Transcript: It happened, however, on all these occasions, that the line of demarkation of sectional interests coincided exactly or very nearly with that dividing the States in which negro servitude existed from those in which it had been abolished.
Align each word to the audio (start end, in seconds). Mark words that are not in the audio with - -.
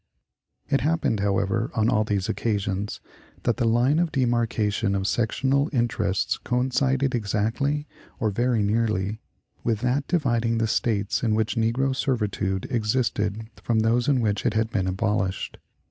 It 0.67 0.81
happened, 0.81 1.19
however, 1.19 1.69
on 1.75 1.87
all 1.87 2.03
these 2.03 2.27
occasions, 2.27 3.01
that 3.43 3.57
the 3.57 3.67
line 3.67 3.99
of 3.99 4.11
demarkation 4.11 4.95
of 4.95 5.05
sectional 5.05 5.69
interests 5.71 6.39
coincided 6.39 7.13
exactly 7.13 7.85
or 8.19 8.31
very 8.31 8.63
nearly 8.63 9.21
with 9.63 9.81
that 9.81 10.07
dividing 10.07 10.57
the 10.57 10.65
States 10.65 11.21
in 11.21 11.35
which 11.35 11.55
negro 11.55 11.95
servitude 11.95 12.65
existed 12.71 13.47
from 13.61 13.81
those 13.81 14.07
in 14.07 14.21
which 14.21 14.43
it 14.43 14.55
had 14.55 14.71
been 14.71 14.87
abolished. 14.87 15.59